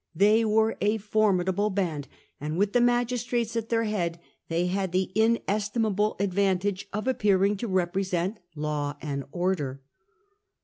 They 0.15 0.43
were 0.43 0.77
a 0.81 0.97
formidable 0.97 1.69
band, 1.69 2.07
and, 2.39 2.57
with 2.57 2.73
the 2.73 2.81
magistrates 2.81 3.55
at 3.55 3.69
their 3.69 3.83
head, 3.83 4.19
they 4.47 4.65
had 4.65 4.93
the 4.93 5.11
inestimable 5.13 6.15
advantage 6.19 6.87
of 6.91 7.07
appearing 7.07 7.55
to 7.57 7.67
represent 7.67 8.39
law 8.55 8.95
and 8.99 9.25
order. 9.31 9.83